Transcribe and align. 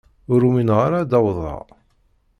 Ur 0.31 0.41
umineɣ 0.47 0.77
ara 0.85 0.97
ad 0.99 1.07
d-awḍeɣ. 1.11 1.61